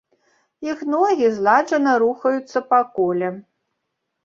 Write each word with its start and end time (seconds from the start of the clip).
Іх 0.71 0.79
ногі 0.93 1.29
зладжана 1.35 1.93
рухаюцца 2.05 2.65
па 2.73 2.83
коле. 2.99 3.33